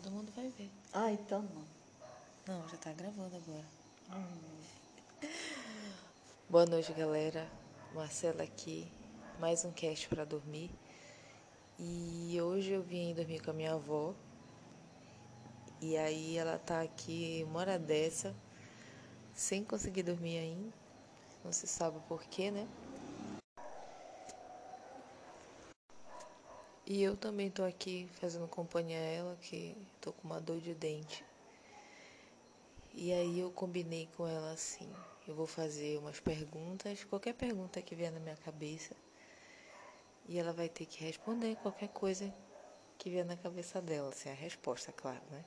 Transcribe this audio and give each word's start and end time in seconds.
todo 0.00 0.12
mundo 0.12 0.32
vai 0.34 0.48
ver. 0.48 0.70
Ah, 0.92 1.12
então 1.12 1.42
não. 1.42 1.64
Não, 2.46 2.68
já 2.68 2.76
tá 2.78 2.92
gravando 2.92 3.36
agora. 3.36 3.64
Boa 6.48 6.64
noite, 6.64 6.92
galera. 6.94 7.46
Marcela 7.94 8.42
aqui. 8.42 8.90
Mais 9.38 9.62
um 9.64 9.70
cast 9.70 10.08
para 10.08 10.24
dormir. 10.24 10.70
E 11.78 12.38
hoje 12.40 12.72
eu 12.72 12.82
vim 12.82 13.14
dormir 13.14 13.40
com 13.40 13.50
a 13.50 13.54
minha 13.54 13.74
avó. 13.74 14.14
E 15.82 15.98
aí 15.98 16.38
ela 16.38 16.58
tá 16.58 16.80
aqui 16.80 17.44
uma 17.46 17.60
hora 17.60 17.78
dessa, 17.78 18.34
sem 19.34 19.62
conseguir 19.62 20.02
dormir 20.02 20.38
ainda. 20.38 20.72
Não 21.44 21.52
se 21.52 21.66
sabe 21.66 21.98
por 22.08 22.22
quê, 22.24 22.50
né? 22.50 22.66
E 26.92 27.04
eu 27.04 27.16
também 27.16 27.48
tô 27.48 27.62
aqui 27.62 28.08
fazendo 28.14 28.48
companhia 28.48 28.98
a 28.98 29.00
ela, 29.00 29.38
que 29.42 29.76
tô 30.00 30.12
com 30.12 30.26
uma 30.26 30.40
dor 30.40 30.58
de 30.58 30.74
dente. 30.74 31.24
E 32.92 33.12
aí 33.12 33.38
eu 33.38 33.52
combinei 33.52 34.08
com 34.16 34.26
ela 34.26 34.50
assim, 34.50 34.88
eu 35.28 35.32
vou 35.32 35.46
fazer 35.46 36.00
umas 36.00 36.18
perguntas, 36.18 37.04
qualquer 37.04 37.34
pergunta 37.34 37.80
que 37.80 37.94
vier 37.94 38.10
na 38.10 38.18
minha 38.18 38.34
cabeça. 38.38 38.96
E 40.28 40.36
ela 40.36 40.52
vai 40.52 40.68
ter 40.68 40.84
que 40.84 41.04
responder 41.04 41.56
qualquer 41.62 41.90
coisa 41.90 42.34
que 42.98 43.08
vier 43.08 43.24
na 43.24 43.36
cabeça 43.36 43.80
dela, 43.80 44.08
assim, 44.08 44.28
a 44.28 44.34
resposta, 44.34 44.90
claro, 44.90 45.22
né? 45.30 45.44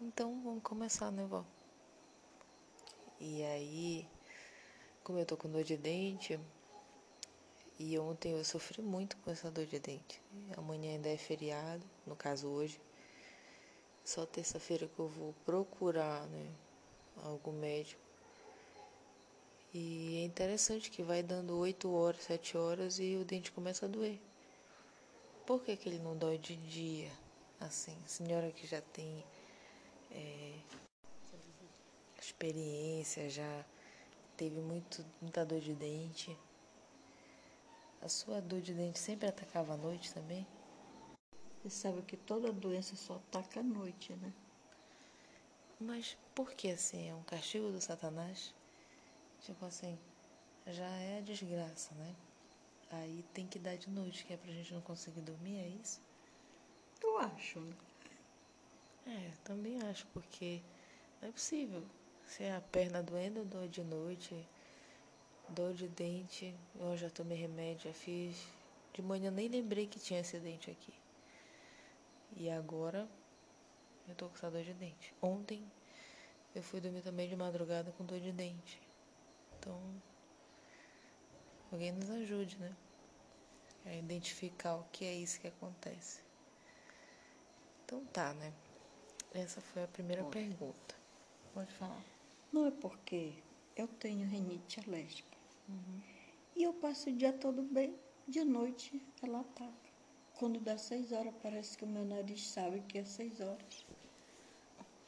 Então 0.00 0.40
vamos 0.44 0.62
começar, 0.62 1.10
né, 1.10 1.26
vó? 1.28 1.44
E 3.18 3.42
aí, 3.42 4.06
como 5.02 5.18
eu 5.18 5.26
tô 5.26 5.36
com 5.36 5.50
dor 5.50 5.64
de 5.64 5.76
dente, 5.76 6.38
e 7.82 7.98
ontem 7.98 8.32
eu 8.32 8.44
sofri 8.44 8.82
muito 8.82 9.16
com 9.16 9.30
essa 9.30 9.50
dor 9.50 9.64
de 9.64 9.78
dente. 9.78 10.20
Amanhã 10.54 10.90
ainda 10.92 11.08
é 11.08 11.16
feriado, 11.16 11.82
no 12.06 12.14
caso 12.14 12.46
hoje. 12.46 12.78
Só 14.04 14.26
terça-feira 14.26 14.86
que 14.86 14.98
eu 14.98 15.08
vou 15.08 15.34
procurar, 15.46 16.26
né, 16.26 16.46
algum 17.24 17.52
médico. 17.52 17.98
E 19.72 20.18
é 20.18 20.24
interessante 20.24 20.90
que 20.90 21.02
vai 21.02 21.22
dando 21.22 21.56
8 21.56 21.90
horas, 21.90 22.24
7 22.24 22.54
horas 22.58 22.98
e 22.98 23.16
o 23.16 23.24
dente 23.24 23.50
começa 23.50 23.86
a 23.86 23.88
doer. 23.88 24.20
Por 25.46 25.62
que, 25.62 25.74
que 25.74 25.88
ele 25.88 26.00
não 26.00 26.14
dói 26.14 26.36
de 26.36 26.56
dia? 26.56 27.10
Assim, 27.58 27.96
senhora 28.06 28.52
que 28.52 28.66
já 28.66 28.82
tem 28.82 29.24
é, 30.10 30.52
experiência, 32.20 33.30
já 33.30 33.64
teve 34.36 34.60
muito, 34.60 35.02
muita 35.22 35.46
dor 35.46 35.60
de 35.60 35.72
dente. 35.72 36.36
A 38.02 38.08
sua 38.08 38.40
dor 38.40 38.60
de 38.60 38.72
dente 38.72 38.98
sempre 38.98 39.28
atacava 39.28 39.74
à 39.74 39.76
noite 39.76 40.12
também? 40.14 40.46
Você 41.62 41.70
sabe 41.70 42.00
que 42.02 42.16
toda 42.16 42.50
doença 42.50 42.96
só 42.96 43.16
ataca 43.16 43.60
à 43.60 43.62
noite, 43.62 44.14
né? 44.14 44.32
Mas 45.78 46.16
por 46.34 46.52
que 46.52 46.70
assim? 46.70 47.10
É 47.10 47.14
um 47.14 47.22
castigo 47.22 47.70
do 47.70 47.80
Satanás? 47.80 48.54
Tipo 49.42 49.66
assim, 49.66 49.98
já 50.66 50.86
é 50.86 51.18
a 51.18 51.22
desgraça, 51.22 51.94
né? 51.94 52.14
Aí 52.90 53.22
tem 53.34 53.46
que 53.46 53.58
dar 53.58 53.76
de 53.76 53.90
noite, 53.90 54.24
que 54.24 54.32
é 54.32 54.36
pra 54.36 54.50
gente 54.50 54.72
não 54.72 54.80
conseguir 54.80 55.20
dormir, 55.20 55.58
é 55.58 55.68
isso? 55.68 56.00
Eu 57.02 57.18
acho, 57.18 57.60
né? 57.60 57.74
É, 59.06 59.30
também 59.44 59.80
acho, 59.82 60.06
porque 60.08 60.60
não 61.20 61.28
é 61.28 61.32
possível. 61.32 61.82
Se 62.26 62.44
é 62.44 62.54
a 62.56 62.60
perna 62.60 63.02
doendo, 63.02 63.44
dor 63.44 63.68
de 63.68 63.82
noite, 63.82 64.46
dor 65.50 65.74
de 65.74 65.88
dente, 65.88 66.54
eu 66.78 66.96
já 66.96 67.10
tomei 67.10 67.36
remédio, 67.36 67.90
já 67.90 67.92
fiz. 67.92 68.46
De 68.92 69.02
manhã 69.02 69.30
nem 69.30 69.48
lembrei 69.48 69.86
que 69.86 69.98
tinha 69.98 70.20
esse 70.20 70.38
dente 70.38 70.70
aqui. 70.70 70.92
E 72.36 72.50
agora 72.50 73.08
eu 74.08 74.14
tô 74.14 74.28
com 74.28 74.34
essa 74.34 74.50
dor 74.50 74.62
de 74.62 74.74
dente. 74.74 75.14
Ontem 75.22 75.64
eu 76.54 76.62
fui 76.62 76.80
dormir 76.80 77.02
também 77.02 77.28
de 77.28 77.36
madrugada 77.36 77.92
com 77.92 78.04
dor 78.04 78.20
de 78.20 78.32
dente. 78.32 78.80
Então, 79.58 79.78
alguém 81.70 81.92
nos 81.92 82.10
ajude, 82.10 82.56
né? 82.58 82.74
A 83.86 83.94
identificar 83.94 84.76
o 84.76 84.84
que 84.92 85.04
é 85.04 85.14
isso 85.14 85.40
que 85.40 85.48
acontece. 85.48 86.20
Então 87.84 88.04
tá, 88.06 88.34
né? 88.34 88.52
Essa 89.32 89.60
foi 89.60 89.84
a 89.84 89.88
primeira 89.88 90.22
Pode. 90.22 90.34
pergunta. 90.34 90.94
Pode 91.54 91.72
falar. 91.74 92.02
Não 92.52 92.66
é 92.66 92.70
porque 92.70 93.32
eu 93.76 93.86
tenho 93.86 94.28
rinite 94.28 94.80
alérgica. 94.80 95.39
E 96.56 96.62
eu 96.62 96.74
passo 96.74 97.08
o 97.08 97.12
dia 97.12 97.32
todo 97.32 97.62
bem, 97.62 97.94
de 98.28 98.44
noite 98.44 99.02
ela 99.22 99.40
ataca. 99.40 99.90
Quando 100.38 100.60
dá 100.60 100.78
seis 100.78 101.12
horas, 101.12 101.34
parece 101.42 101.76
que 101.76 101.84
o 101.84 101.88
meu 101.88 102.04
nariz 102.04 102.48
sabe 102.48 102.80
que 102.82 102.98
é 102.98 103.04
seis 103.04 103.40
horas. 103.40 103.86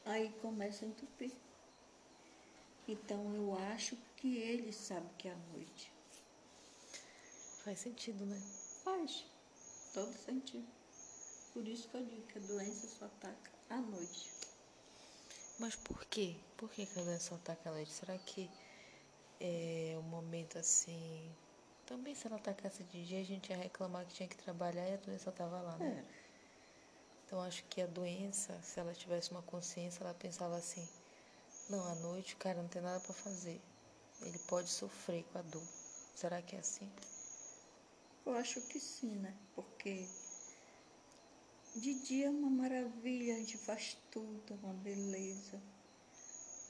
Aí 0.05 0.31
começa 0.41 0.85
a 0.85 0.87
entupir. 0.87 1.31
Então 2.87 3.33
eu 3.33 3.57
acho 3.73 3.97
que 4.17 4.37
ele 4.37 4.71
sabe 4.73 5.07
que 5.17 5.27
é 5.27 5.31
à 5.31 5.37
noite. 5.53 5.91
Faz 7.63 7.79
sentido, 7.79 8.25
né? 8.25 8.39
Faz 8.83 9.25
todo 9.93 10.13
sentido. 10.13 10.67
Por 11.53 11.67
isso 11.67 11.87
que 11.87 11.95
eu 11.95 12.05
digo 12.05 12.27
que 12.27 12.39
a 12.39 12.41
doença 12.41 12.87
só 12.87 13.05
ataca 13.05 13.51
à 13.69 13.77
noite. 13.77 14.29
Mas 15.59 15.75
por 15.75 16.03
quê? 16.05 16.35
Por 16.57 16.69
que, 16.69 16.85
que 16.85 16.99
a 16.99 17.03
doença 17.03 17.29
só 17.29 17.35
ataca 17.35 17.69
à 17.69 17.73
noite? 17.73 17.91
Será 17.91 18.17
que 18.17 18.49
é 19.45 19.97
um 19.99 20.03
momento 20.03 20.57
assim. 20.57 21.29
Também 21.85 22.15
se 22.15 22.25
ela 22.25 22.37
atacasse 22.37 22.81
de 22.85 23.05
dia, 23.05 23.19
a 23.19 23.25
gente 23.25 23.49
ia 23.49 23.57
reclamar 23.57 24.05
que 24.05 24.13
tinha 24.13 24.29
que 24.29 24.37
trabalhar 24.37 24.87
e 24.87 24.93
a 24.93 24.97
doença 24.97 25.29
estava 25.29 25.61
lá, 25.61 25.77
né? 25.77 26.05
É. 26.07 26.23
Então 27.25 27.41
acho 27.41 27.63
que 27.65 27.81
a 27.81 27.87
doença, 27.87 28.57
se 28.63 28.79
ela 28.79 28.93
tivesse 28.93 29.31
uma 29.31 29.41
consciência, 29.41 30.01
ela 30.01 30.13
pensava 30.13 30.55
assim: 30.55 30.87
não, 31.69 31.85
à 31.85 31.95
noite 31.95 32.35
o 32.35 32.37
cara 32.37 32.61
não 32.61 32.69
tem 32.69 32.81
nada 32.81 33.01
para 33.01 33.13
fazer. 33.13 33.59
Ele 34.21 34.39
pode 34.47 34.69
sofrer 34.69 35.25
com 35.25 35.39
a 35.39 35.41
dor. 35.41 35.63
Será 36.15 36.41
que 36.41 36.55
é 36.55 36.59
assim? 36.59 36.89
Eu 38.25 38.35
acho 38.37 38.61
que 38.61 38.79
sim, 38.79 39.15
né? 39.17 39.35
Porque 39.53 40.07
de 41.75 41.95
dia 41.95 42.27
é 42.27 42.29
uma 42.29 42.49
maravilha, 42.49 43.35
a 43.35 43.39
gente 43.39 43.57
faz 43.57 43.97
tudo, 44.09 44.57
uma 44.63 44.73
beleza. 44.75 45.61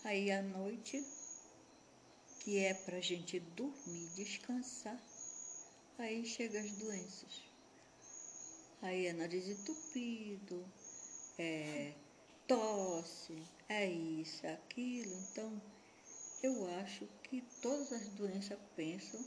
Aí 0.04 0.32
à 0.32 0.42
noite, 0.42 1.06
que 2.44 2.60
é 2.60 2.74
pra 2.74 3.00
gente 3.00 3.40
dormir, 3.40 4.10
descansar, 4.16 5.02
aí 5.98 6.26
chegam 6.26 6.62
as 6.62 6.72
doenças. 6.72 7.42
Aí 8.82 9.08
é 9.08 9.14
nariz 9.14 9.48
entupido, 9.48 10.66
é 11.40 11.94
tosse, 12.46 13.42
é 13.70 13.90
isso, 13.90 14.46
é 14.46 14.54
aquilo. 14.54 15.16
Então, 15.32 15.62
eu 16.42 16.68
acho 16.82 17.08
que 17.24 17.42
todas 17.62 17.94
as 17.94 18.10
doenças 18.10 18.60
pensam 18.76 19.24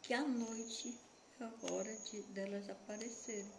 que 0.00 0.14
à 0.14 0.22
noite 0.22 0.98
é 1.38 1.44
a 1.44 1.72
hora 1.72 1.94
de, 1.94 2.22
delas 2.32 2.70
aparecerem. 2.70 3.52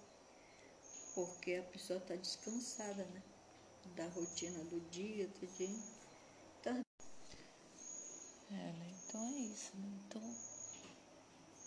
Porque 1.13 1.53
a 1.55 1.63
pessoa 1.63 1.99
está 1.99 2.15
descansada, 2.15 3.05
né? 3.05 3.21
Da 3.95 4.07
rotina 4.07 4.63
do 4.63 4.79
dia, 4.89 5.27
tudinho. 5.39 5.77
Tá. 5.77 6.00
É, 8.51 8.73
né? 8.73 8.94
Então 9.07 9.34
é 9.35 9.39
isso, 9.39 9.72
né? 9.78 9.88
Então, 10.06 10.22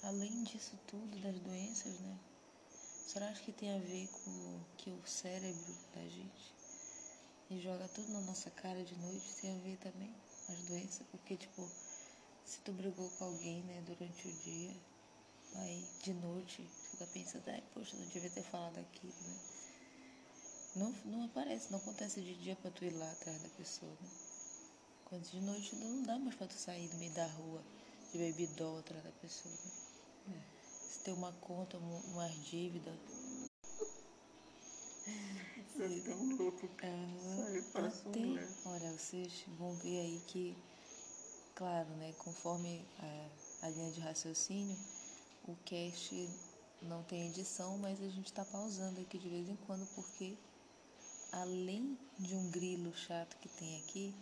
além 0.02 0.44
disso 0.44 0.78
tudo, 0.86 1.18
das 1.18 1.38
doenças, 1.40 1.98
né? 2.00 2.18
Será 3.06 3.32
que 3.32 3.52
tem 3.52 3.74
a 3.74 3.78
ver 3.78 4.08
com 4.08 4.60
que 4.76 4.90
o 4.90 5.06
cérebro 5.06 5.74
da 5.94 6.02
gente 6.02 6.54
e 7.50 7.60
joga 7.60 7.88
tudo 7.88 8.12
na 8.12 8.20
nossa 8.20 8.50
cara 8.50 8.84
de 8.84 8.94
noite? 8.96 9.34
Tem 9.40 9.50
a 9.50 9.58
ver 9.60 9.78
também 9.78 10.14
as 10.48 10.58
doenças? 10.66 11.06
Porque, 11.10 11.36
tipo, 11.36 11.66
se 12.44 12.60
tu 12.60 12.72
brigou 12.72 13.08
com 13.10 13.24
alguém, 13.24 13.62
né, 13.62 13.82
durante 13.86 14.28
o 14.28 14.32
dia, 14.32 14.74
aí 15.54 15.84
de 16.02 16.12
noite 16.12 16.68
fica 16.90 17.06
pensando, 17.06 17.48
ai, 17.48 17.62
poxa, 17.72 17.96
não 17.96 18.06
devia 18.08 18.30
ter 18.30 18.42
falado 18.42 18.78
aquilo, 18.78 19.14
né? 19.26 19.38
Não, 20.76 20.94
não 21.04 21.24
aparece, 21.24 21.70
não 21.70 21.78
acontece 21.78 22.20
de 22.20 22.34
dia 22.34 22.56
pra 22.56 22.70
tu 22.70 22.84
ir 22.84 22.92
lá 22.92 23.10
atrás 23.12 23.40
da 23.40 23.48
pessoa, 23.50 23.92
né? 24.00 24.23
Quando 25.04 25.22
de 25.30 25.40
noite 25.40 25.76
não 25.76 26.02
dá 26.02 26.18
mais 26.18 26.34
pra 26.36 26.46
tu 26.46 26.54
sair 26.54 26.88
no 26.92 26.98
meio 26.98 27.12
da 27.12 27.26
rua 27.26 27.62
de 28.12 28.18
bebidol 28.18 28.78
atrás 28.78 29.02
da 29.04 29.12
pessoa, 29.12 29.54
né? 29.64 29.70
Se 30.90 30.98
tem 31.00 31.14
uma 31.14 31.32
conta, 31.34 31.78
um- 31.78 32.00
umas 32.12 32.32
dívidas. 32.44 32.94
Você 35.76 35.84
é 35.84 36.00
tão 36.00 36.36
louco. 36.36 36.68
Um 38.08 38.12
tem. 38.12 38.26
moleque. 38.26 38.52
Olha, 38.66 38.92
vocês 38.92 39.44
vão 39.58 39.74
ver 39.74 40.00
aí 40.00 40.22
que, 40.26 40.56
claro, 41.54 41.88
né, 41.96 42.12
conforme 42.18 42.84
a, 42.98 43.66
a 43.66 43.70
linha 43.70 43.90
de 43.92 44.00
raciocínio, 44.00 44.76
o 45.46 45.54
cast 45.64 46.28
não 46.82 47.02
tem 47.02 47.28
edição, 47.28 47.76
mas 47.78 48.00
a 48.00 48.08
gente 48.08 48.32
tá 48.32 48.44
pausando 48.44 49.00
aqui 49.00 49.18
de 49.18 49.28
vez 49.28 49.48
em 49.48 49.56
quando, 49.66 49.86
porque 49.94 50.36
além 51.32 51.98
de 52.18 52.34
um 52.34 52.50
grilo 52.50 52.94
chato 52.94 53.36
que 53.38 53.48
tem 53.48 53.78
aqui, 53.80 54.14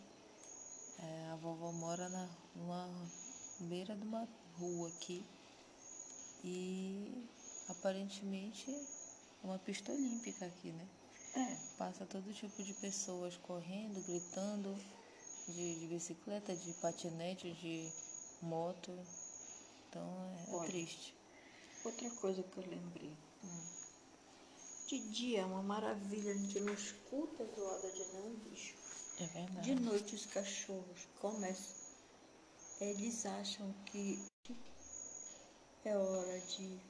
é, 1.02 1.31
a 1.32 1.37
vovó 1.37 1.72
mora 1.72 2.08
na 2.08 2.28
numa 2.54 2.88
beira 3.60 3.94
de 3.94 4.02
uma 4.02 4.28
rua 4.58 4.88
aqui 4.88 5.25
e 6.44 7.28
aparentemente 7.69 8.70
é 8.70 9.46
uma 9.46 9.58
pista 9.58 9.93
olímpica 9.93 10.46
aqui, 10.46 10.70
né? 10.70 10.87
É. 11.34 11.56
Passa 11.78 12.04
todo 12.04 12.32
tipo 12.34 12.62
de 12.62 12.75
pessoas 12.75 13.37
correndo, 13.38 14.04
gritando, 14.06 14.76
de, 15.49 15.81
de 15.81 15.87
bicicleta, 15.87 16.54
de 16.54 16.72
patinete, 16.75 17.52
de 17.52 17.90
moto. 18.43 18.93
Então 19.88 20.02
é, 20.02 20.50
é 20.50 20.55
Olha. 20.55 20.69
triste. 20.69 21.14
Outra 21.84 22.10
coisa 22.10 22.43
que 22.43 22.58
eu 22.58 22.64
lembrei. 22.69 23.16
De 24.87 24.98
dia 25.08 25.40
é 25.40 25.44
uma 25.44 25.62
maravilha, 25.62 26.32
a 26.32 26.37
gente 26.37 26.60
não 26.60 26.75
escuta 26.75 27.43
a 27.43 27.46
zoada 27.46 27.90
de 27.90 28.05
nenhum 28.12 28.34
bicho. 28.40 28.75
É 29.20 29.26
verdade. 29.26 29.74
De 29.74 29.80
noite 29.80 30.14
os 30.14 30.26
cachorros 30.26 31.06
começam. 31.20 31.82
Eles 32.80 33.24
acham 33.26 33.72
que 33.86 34.20
é 35.84 35.96
hora 35.96 36.40
de 36.40 36.80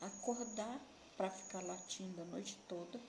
acordar 0.00 0.78
para 1.16 1.30
ficar 1.30 1.62
latindo 1.62 2.20
a 2.22 2.24
noite 2.26 2.58
toda, 2.68 3.00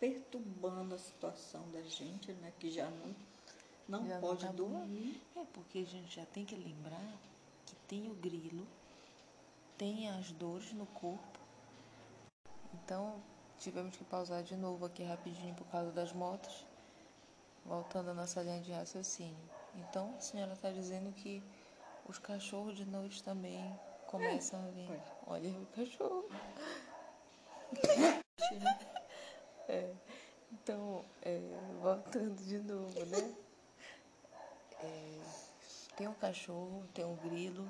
perturbando 0.00 0.94
a 0.94 0.98
situação 0.98 1.70
da 1.70 1.82
gente, 1.82 2.32
né? 2.32 2.52
Que 2.58 2.70
já 2.70 2.88
não, 2.88 3.14
não 3.88 4.08
Já 4.08 4.14
não 4.14 4.20
pode 4.20 4.46
tá 4.46 4.52
boa. 4.52 4.68
dormir. 4.70 5.20
É 5.36 5.44
porque 5.52 5.78
a 5.80 5.84
gente 5.86 6.16
já 6.16 6.24
tem 6.26 6.44
que 6.44 6.56
lembrar 6.56 7.18
que 7.66 7.76
tem 7.88 8.10
o 8.10 8.14
grilo, 8.14 8.66
tem 9.76 10.08
as 10.10 10.30
dores 10.32 10.72
no 10.72 10.86
corpo. 10.86 11.38
Então 12.72 13.22
tivemos 13.58 13.96
que 13.96 14.04
pausar 14.04 14.42
de 14.42 14.56
novo 14.56 14.84
aqui 14.86 15.02
rapidinho 15.02 15.54
por 15.54 15.66
causa 15.66 15.90
das 15.92 16.12
motos, 16.12 16.64
voltando 17.64 18.10
à 18.10 18.14
nossa 18.14 18.42
linha 18.42 18.60
de 18.60 18.72
raciocínio. 18.72 19.36
Então 19.74 20.14
a 20.16 20.20
senhora 20.20 20.52
está 20.52 20.70
dizendo 20.70 21.12
que 21.12 21.42
os 22.06 22.18
cachorros 22.18 22.76
de 22.76 22.84
noite 22.84 23.22
também 23.22 23.78
começam 24.06 24.60
a 24.60 24.70
vir. 24.70 25.02
Olha 25.26 25.50
o 25.50 25.66
cachorro. 25.66 26.28
É, 29.66 29.94
então, 30.52 31.02
é, 31.22 31.40
voltando 31.80 32.36
de 32.44 32.58
novo, 32.58 33.06
né? 33.06 33.34
É, 34.78 35.20
tem 35.96 36.06
um 36.06 36.12
cachorro, 36.12 36.86
tem 36.92 37.02
um 37.02 37.16
grilo, 37.16 37.66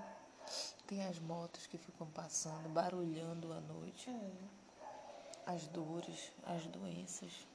tem 0.88 1.06
as 1.06 1.20
motos 1.20 1.68
que 1.68 1.78
ficam 1.78 2.08
passando, 2.08 2.68
barulhando 2.68 3.52
à 3.52 3.60
noite, 3.60 4.10
É 4.10 4.54
as 5.46 5.66
dores, 5.68 6.32
as 6.44 6.66
doenças. 6.66 7.46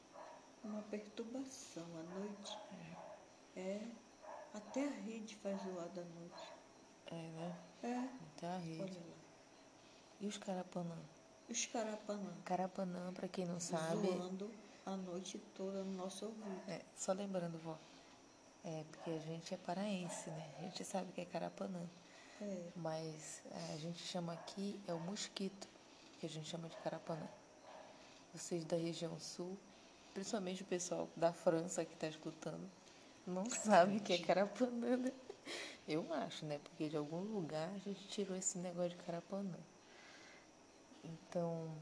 Uma 0.64 0.82
perturbação 0.84 1.86
à 1.98 2.04
noite. 2.20 2.58
É. 3.56 3.88
Até 4.54 4.88
a 4.88 4.92
rede 4.92 5.36
faz 5.38 5.62
zoada 5.62 6.02
à 6.02 6.06
noite. 6.06 6.54
É, 7.08 7.14
né? 7.16 7.60
É. 7.84 7.96
Até 8.36 8.48
a 8.48 8.52
Olha 8.56 8.60
rede. 8.60 8.98
lá. 9.00 9.16
E 10.22 10.28
os 10.28 10.38
carapanã? 10.38 10.98
Os 11.50 11.66
carapanã 11.66 12.34
Carapanã, 12.46 13.14
pra 13.14 13.28
quem 13.28 13.46
não 13.46 13.60
sabe, 13.60 14.08
zoando 14.08 14.52
a 14.86 14.96
noite 14.96 15.40
toda 15.56 15.84
no 15.84 15.94
nosso 15.94 16.26
ouvido. 16.26 16.62
é, 16.70 16.82
só 16.96 17.12
lembrando, 17.12 17.58
vó, 17.58 17.78
é 18.64 18.84
porque 18.92 19.10
a 19.12 19.18
gente 19.20 19.54
é 19.54 19.58
paraense, 19.58 20.30
né? 20.30 20.52
A 20.58 20.62
gente 20.64 20.84
sabe 20.84 21.12
que 21.12 21.22
é 21.22 21.26
carapanã. 21.26 21.88
É. 22.42 22.72
Mas 22.76 23.42
é, 23.52 23.74
a 23.74 23.78
gente 23.78 24.00
chama 24.00 24.34
aqui 24.34 24.80
é 24.88 24.94
o 24.94 25.00
mosquito, 25.00 25.68
que 26.20 26.26
a 26.26 26.30
gente 26.30 26.48
chama 26.50 26.70
de 26.70 26.78
carapanã. 26.78 27.28
Vocês 28.34 28.64
da 28.66 28.78
região 28.78 29.20
sul, 29.20 29.58
principalmente 30.20 30.64
o 30.64 30.66
pessoal 30.66 31.10
da 31.16 31.32
França 31.32 31.86
que 31.86 31.94
está 31.94 32.06
escutando, 32.06 32.70
não 33.26 33.50
sabe 33.50 33.96
o 33.96 34.00
que 34.02 34.12
é 34.12 34.18
carapanã, 34.18 34.98
né? 34.98 35.14
Eu 35.88 36.06
acho, 36.14 36.46
né? 36.46 36.60
Porque 36.62 36.90
de 36.90 36.98
algum 36.98 37.22
lugar 37.22 37.70
a 37.74 37.78
gente 37.78 38.06
tirou 38.10 38.36
esse 38.36 38.58
negócio 38.58 38.90
de 38.90 38.98
carapanã. 38.98 39.58
Então, 41.06 41.74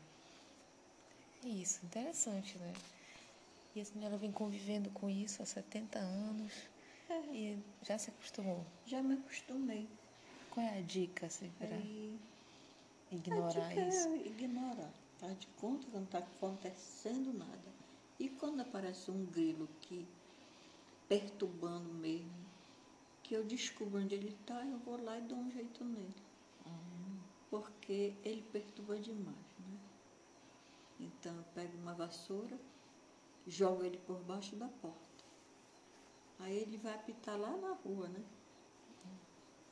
é 1.43 1.47
isso, 1.47 1.83
interessante, 1.83 2.59
né? 2.59 2.73
E 3.75 3.81
a 3.81 3.85
senhora 3.85 4.17
vem 4.17 4.31
convivendo 4.31 4.91
com 4.91 5.09
isso 5.09 5.41
há 5.41 5.45
70 5.45 5.97
anos 5.97 6.53
e 7.31 7.57
já 7.81 7.97
se 7.97 8.11
acostumou. 8.11 8.63
Já 8.85 9.01
me 9.01 9.15
acostumei. 9.15 9.89
Qual 10.51 10.63
é 10.63 10.77
a 10.77 10.81
dica, 10.83 11.25
assim, 11.25 11.51
para 11.57 11.75
a 11.75 13.15
ignorar 13.15 13.69
dica 13.69 13.81
isso? 13.81 14.07
é 14.09 14.15
ignorar. 14.17 14.93
Faz 15.17 15.39
de 15.39 15.47
conta 15.59 15.87
que 15.87 15.95
não 15.95 16.03
está 16.03 16.19
acontecendo 16.19 17.33
nada. 17.33 17.77
E 18.19 18.29
quando 18.29 18.61
aparece 18.61 19.11
um 19.11 19.25
grilo 19.25 19.67
que 19.81 20.07
perturbando 21.07 21.93
mesmo, 21.93 22.47
que 23.23 23.33
eu 23.33 23.43
descubro 23.43 23.99
onde 23.99 24.15
ele 24.15 24.29
está, 24.29 24.65
eu 24.65 24.77
vou 24.79 25.01
lá 25.03 25.17
e 25.17 25.21
dou 25.21 25.37
um 25.37 25.51
jeito 25.51 25.83
nele. 25.83 26.15
Porque 27.49 28.13
ele 28.23 28.41
perturba 28.51 28.99
demais, 28.99 29.35
né? 29.59 29.79
Então 30.99 31.35
eu 31.35 31.43
pego 31.53 31.77
uma 31.77 31.93
vassoura, 31.93 32.59
jogo 33.45 33.83
ele 33.83 33.97
por 33.99 34.19
baixo 34.23 34.55
da 34.55 34.67
porta. 34.67 35.25
Aí 36.39 36.57
ele 36.57 36.77
vai 36.77 36.93
apitar 36.93 37.39
lá 37.39 37.55
na 37.57 37.73
rua, 37.73 38.07
né? 38.09 38.23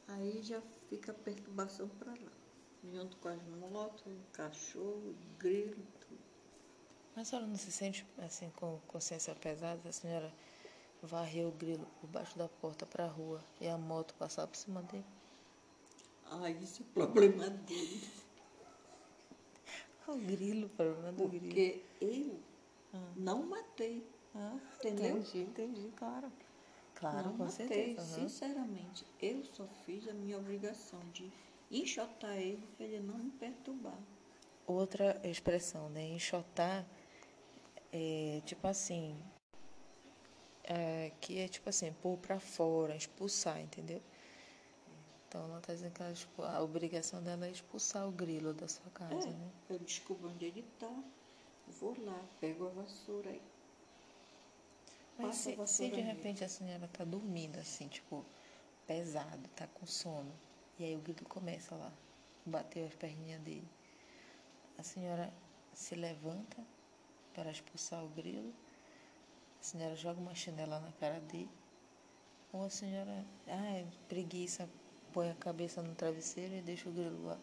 Aí 0.08 0.42
já 0.42 0.62
fica 0.90 1.12
a 1.12 1.16
perturbação 1.16 1.90
para 1.90 2.12
lá. 2.12 2.32
Junto 2.84 3.18
com 3.18 3.28
as 3.28 3.42
motos, 3.44 4.06
o 4.06 4.32
cachorro, 4.32 5.10
o 5.10 5.38
grilo. 5.40 5.86
Mas 7.16 7.28
a 7.28 7.30
senhora 7.32 7.48
não 7.48 7.56
se 7.58 7.72
sente, 7.72 8.06
assim, 8.20 8.50
com 8.52 8.80
consciência 8.88 9.34
pesada? 9.36 9.90
A 9.90 9.92
senhora 9.92 10.32
varrer 11.02 11.48
o 11.48 11.52
grilo 11.52 11.86
por 12.02 12.08
baixo 12.08 12.38
da 12.38 12.48
porta 12.48 12.86
para 12.86 13.06
a 13.06 13.10
rua 13.10 13.44
e 13.62 13.68
a 13.68 13.78
moto 13.78 14.14
passar 14.16 14.48
por 14.48 14.56
cima 14.58 14.82
dele? 14.84 15.06
Ah, 16.32 16.50
isso 16.50 16.84
é 16.84 16.86
problema 16.94 17.50
dele. 17.50 18.02
O 20.08 20.16
grilo, 20.18 20.68
o 20.68 20.70
problema 20.70 21.12
do 21.12 21.28
grilo. 21.28 21.62
Porque 21.64 21.84
eu 22.02 22.40
não 23.16 23.44
matei. 23.46 24.04
Ah, 24.36 24.58
Entendeu? 24.80 25.16
Entendi, 25.18 25.40
entendi, 25.42 25.92
claro. 25.96 26.32
Claro, 26.96 27.30
não 27.30 27.34
com 27.34 27.44
matei. 27.46 27.94
certeza. 27.96 28.02
aham. 28.02 28.30
Sinceramente, 28.30 29.06
eu 29.22 29.44
só 29.44 29.66
fiz 29.86 30.08
a 30.08 30.14
minha 30.14 30.38
obrigação 30.38 31.00
de 31.14 31.32
enxotar 31.72 32.38
ele 32.38 32.68
para 32.78 32.86
ele 32.86 33.00
não 33.00 33.18
me 33.18 33.32
perturbar. 33.32 33.98
Outra 34.68 35.20
expressão, 35.24 35.90
né? 35.90 36.04
Enxotar 36.08 36.86
é 37.98 38.42
tipo 38.46 38.68
assim. 38.68 39.16
é, 40.64 41.12
que 41.22 41.40
é 41.40 41.48
tipo 41.48 41.70
assim, 41.70 41.92
pôr 41.94 42.18
pra 42.18 42.40
fora, 42.40 42.96
expulsar, 42.96 43.60
entendeu? 43.62 44.02
Então 45.28 45.44
ela 45.46 45.60
tá 45.62 45.74
dizendo 45.74 45.94
que 45.94 46.02
ela, 46.02 46.12
expu- 46.12 46.44
a 46.44 46.62
obrigação 46.62 47.22
dela 47.22 47.46
é 47.48 47.52
expulsar 47.52 48.08
o 48.08 48.12
grilo 48.12 48.54
da 48.54 48.68
sua 48.68 48.90
casa, 48.92 49.30
É, 49.30 49.32
né? 49.32 49.52
eu 49.74 49.80
descubro 49.80 50.30
onde 50.30 50.46
ele 50.46 50.62
está, 50.62 50.90
vou 51.80 51.96
lá, 52.04 52.20
pego 52.40 52.68
a 52.68 52.70
vassoura 52.70 53.30
aí. 53.30 53.42
Mas 55.18 55.36
se, 55.36 55.58
se 55.66 55.90
de 55.90 56.02
repente 56.02 56.44
a 56.44 56.50
senhora 56.50 56.88
tá 56.88 57.04
dormindo 57.04 57.58
assim, 57.60 57.88
tipo, 57.88 58.24
pesado, 58.88 59.48
tá 59.56 59.68
com 59.68 59.86
sono, 59.86 60.32
e 60.78 60.84
aí 60.84 60.96
o 60.96 61.00
grilo 61.00 61.24
começa 61.30 61.76
lá, 61.76 61.92
bateu 62.46 62.86
as 62.86 62.96
perninhas 62.96 63.42
dele. 63.42 63.68
A 64.78 64.84
senhora 64.84 65.34
se 65.74 65.96
levanta 65.96 66.58
para 67.36 67.52
expulsar 67.52 68.04
o 68.04 68.08
grilo, 68.10 68.54
a 69.60 69.64
senhora 69.64 69.96
joga 69.96 70.20
uma 70.20 70.34
chinela 70.34 70.80
na 70.80 70.92
cara 70.94 71.20
dele, 71.20 71.50
ou 72.54 72.64
a 72.64 72.70
senhora, 72.70 73.26
ah, 73.48 73.72
é 73.78 73.86
preguiça, 74.08 74.70
põe 75.12 75.30
a 75.30 75.36
cabeça 75.36 75.82
no 75.82 75.94
travesseiro 75.94 76.54
e 76.56 76.62
deixa 76.62 76.88
o 76.90 76.92
grilo 76.94 77.26
lá. 77.26 77.38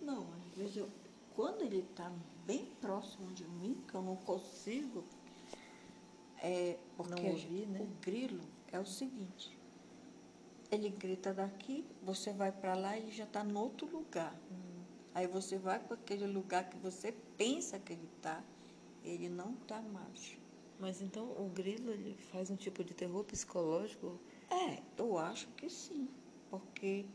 Não, 0.00 0.26
às 0.34 0.54
vezes 0.56 0.76
eu, 0.76 0.88
quando 1.34 1.62
ele 1.62 1.78
está 1.78 2.12
bem 2.46 2.66
próximo 2.80 3.32
de 3.32 3.44
mim, 3.44 3.82
que 3.88 3.94
eu 3.94 4.02
não 4.02 4.16
consigo, 4.16 5.04
é 6.42 6.76
porque 6.96 7.14
Não 7.22 7.30
ouvir, 7.30 7.38
gente- 7.48 7.66
né? 7.68 7.80
o 7.80 7.86
grilo 8.04 8.40
é 8.72 8.78
o 8.78 8.84
seguinte, 8.86 9.56
ele 10.70 10.88
grita 10.90 11.32
daqui, 11.32 11.84
você 12.02 12.32
vai 12.32 12.50
para 12.50 12.74
lá 12.74 12.96
e 12.96 13.02
ele 13.02 13.12
já 13.12 13.24
está 13.24 13.44
em 13.44 13.54
outro 13.56 13.86
lugar. 13.86 14.34
Hum. 14.50 14.82
Aí 15.14 15.26
você 15.26 15.58
vai 15.58 15.78
para 15.78 15.94
aquele 15.94 16.26
lugar 16.26 16.68
que 16.68 16.76
você 16.78 17.12
pensa 17.36 17.78
que 17.78 17.92
ele 17.92 18.08
está, 18.16 18.42
ele 19.04 19.28
não 19.28 19.54
está 19.54 19.80
mais. 19.80 20.36
Mas 20.78 21.00
então 21.00 21.24
o 21.38 21.48
grilo 21.48 21.90
ele 21.90 22.16
faz 22.30 22.50
um 22.50 22.56
tipo 22.56 22.82
de 22.82 22.94
terror 22.94 23.24
psicológico? 23.24 24.18
É, 24.50 24.82
eu 24.96 25.16
acho 25.16 25.46
que 25.56 25.70
sim, 25.70 26.08
porque 26.50 27.06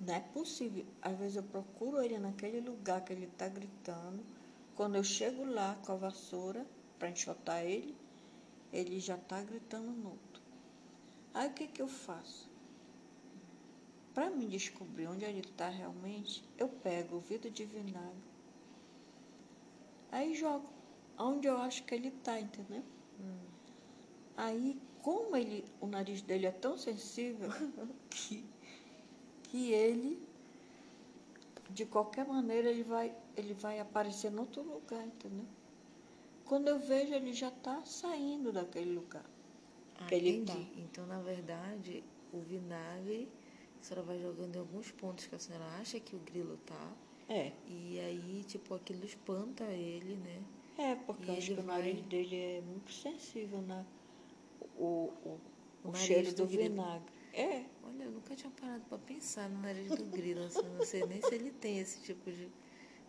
não 0.00 0.14
é 0.14 0.20
possível. 0.20 0.84
Às 1.00 1.16
vezes 1.18 1.36
eu 1.36 1.42
procuro 1.42 2.02
ele 2.02 2.18
naquele 2.18 2.60
lugar 2.60 3.02
que 3.04 3.12
ele 3.12 3.26
está 3.26 3.48
gritando. 3.48 4.22
Quando 4.74 4.96
eu 4.96 5.04
chego 5.04 5.44
lá 5.44 5.78
com 5.84 5.92
a 5.92 5.96
vassoura 5.96 6.66
para 6.98 7.10
enxotar 7.10 7.64
ele, 7.64 7.96
ele 8.72 9.00
já 9.00 9.16
está 9.16 9.42
gritando 9.42 9.90
no 9.90 10.10
outro. 10.10 10.42
Aí 11.32 11.48
o 11.48 11.52
que, 11.52 11.66
que 11.66 11.80
eu 11.80 11.88
faço? 11.88 12.50
Para 14.12 14.30
me 14.30 14.46
descobrir 14.46 15.06
onde 15.06 15.24
ele 15.24 15.40
está 15.40 15.68
realmente, 15.68 16.42
eu 16.56 16.68
pego 16.68 17.16
o 17.16 17.20
vidro 17.20 17.50
de 17.50 17.66
vinagre, 17.66 18.22
aí 20.10 20.34
jogo 20.34 20.75
onde 21.18 21.46
eu 21.48 21.56
acho 21.58 21.84
que 21.84 21.94
ele 21.94 22.08
está, 22.08 22.38
entendeu? 22.40 22.82
Aí, 24.36 24.78
como 25.02 25.36
ele, 25.36 25.64
o 25.80 25.86
nariz 25.86 26.20
dele 26.22 26.46
é 26.46 26.50
tão 26.52 26.76
sensível 26.76 27.48
que, 28.10 28.44
que 29.44 29.72
ele, 29.72 30.22
de 31.70 31.86
qualquer 31.86 32.26
maneira, 32.26 32.70
ele 32.70 32.82
vai, 32.82 33.14
ele 33.36 33.54
vai 33.54 33.80
aparecer 33.80 34.32
em 34.32 34.38
outro 34.38 34.62
lugar, 34.62 35.04
entendeu? 35.06 35.46
Quando 36.44 36.68
eu 36.68 36.78
vejo, 36.78 37.12
ele 37.14 37.32
já 37.32 37.48
está 37.48 37.84
saindo 37.84 38.52
daquele 38.52 38.92
lugar. 38.92 39.24
Ah, 39.98 40.06
entendi. 40.14 40.44
tá. 40.44 40.80
Então, 40.80 41.06
na 41.06 41.20
verdade, 41.20 42.04
o 42.32 42.38
vinagre, 42.40 43.28
a 43.80 43.82
senhora 43.82 44.06
vai 44.06 44.20
jogando 44.20 44.54
em 44.54 44.58
alguns 44.58 44.90
pontos 44.92 45.26
que 45.26 45.34
a 45.34 45.38
senhora 45.38 45.64
acha 45.80 45.98
que 45.98 46.14
o 46.14 46.18
grilo 46.20 46.56
tá. 46.58 46.92
É, 47.28 47.52
E 47.66 47.98
aí, 47.98 48.44
tipo, 48.46 48.74
aquilo 48.74 49.04
espanta 49.04 49.64
ele, 49.64 50.16
né? 50.16 50.40
É, 50.78 50.94
porque 50.96 51.30
ele 51.30 51.40
que 51.46 51.52
o 51.52 51.62
vai- 51.62 51.78
nariz 51.78 52.00
dele 52.02 52.36
é 52.36 52.60
muito 52.60 52.92
sensível 52.92 53.62
na 53.62 53.84
o, 54.78 55.12
o, 55.24 55.40
O 55.84 55.88
o 55.88 55.92
nariz 55.92 56.06
cheiro 56.06 56.32
do 56.32 56.36
do, 56.44 56.46
vinagre. 56.46 57.12
É, 57.32 57.64
Olha, 57.84 58.04
eu 58.04 58.10
nunca 58.10 58.34
tinha 58.34 58.50
parado 58.60 58.82
pra 58.88 58.98
pensar 58.98 59.48
no 59.48 59.60
nariz 59.60 59.88
do 59.94 60.04
grilo, 60.04 60.42
assim, 60.44 60.62
não 60.78 60.84
sei 60.84 61.04
nem 61.06 61.20
se 61.22 61.34
ele 61.34 61.50
tem 61.50 61.78
esse 61.78 62.00
tipo 62.02 62.30
de. 62.30 62.48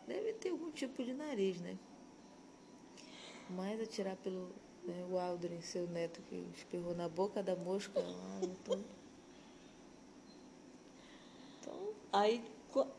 Deve 0.08 0.34
ter 0.34 0.50
algum 0.50 0.72
tipo 0.72 1.04
de 1.04 1.14
nariz, 1.14 1.60
né? 1.62 1.78
Mas 3.50 3.82
atirar 3.82 4.16
pelo. 4.18 4.52
Né, 4.84 5.06
o 5.10 5.18
Aldrin, 5.20 5.60
seu 5.62 5.86
neto, 5.88 6.22
que 6.30 6.36
espirrou 6.56 6.96
na 6.96 7.10
boca 7.10 7.44
da 7.44 7.56
mosca 7.56 8.00
lá, 8.00 8.40
então. 8.44 8.84
Então, 11.60 11.94
aí 12.14 12.42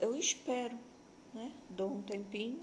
eu 0.00 0.14
espero, 0.16 0.78
né? 1.32 1.52
Dou 1.70 1.90
um 1.94 2.02
tempinho, 2.02 2.60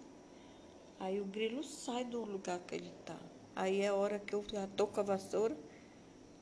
aí 1.00 1.20
o 1.20 1.26
grilo 1.26 1.64
sai 1.64 2.04
do 2.04 2.24
lugar 2.24 2.60
que 2.60 2.76
ele 2.76 2.92
está. 3.02 3.18
Aí 3.56 3.82
é 3.82 3.88
a 3.88 3.96
hora 3.96 4.20
que 4.20 4.34
eu 4.36 4.44
já 4.52 4.68
tô 4.76 4.88
com 4.88 5.00
a 5.00 5.04
vassoura, 5.04 5.56